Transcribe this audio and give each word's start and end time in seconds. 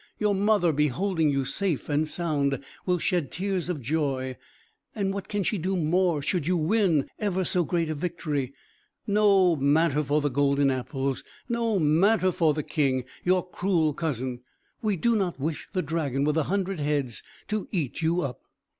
Your 0.17 0.33
mother, 0.33 0.71
beholding 0.73 1.29
you 1.29 1.45
safe 1.45 1.87
and 1.87 2.07
sound, 2.07 2.59
will 2.87 2.97
shed 2.97 3.29
tears 3.31 3.69
of 3.69 3.79
joy; 3.83 4.35
and 4.95 5.13
what 5.13 5.27
can 5.27 5.43
she 5.43 5.59
do 5.59 5.77
more, 5.77 6.23
should 6.23 6.47
you 6.47 6.57
win 6.57 7.07
ever 7.19 7.45
so 7.45 7.63
great 7.63 7.87
a 7.87 7.93
victory? 7.93 8.51
No 9.05 9.55
matter 9.55 10.01
for 10.01 10.19
the 10.19 10.29
golden 10.29 10.71
apples! 10.71 11.23
No 11.47 11.77
matter 11.77 12.31
for 12.31 12.55
the 12.55 12.63
king, 12.63 13.05
your 13.23 13.47
cruel 13.47 13.93
cousin! 13.93 14.39
We 14.81 14.95
do 14.97 15.15
not 15.15 15.39
wish 15.39 15.67
the 15.71 15.83
dragon 15.83 16.23
with 16.23 16.33
the 16.33 16.45
hundred 16.45 16.79
heads 16.79 17.21
to 17.49 17.67
eat 17.71 18.01
you 18.01 18.21
up!" 18.21 18.41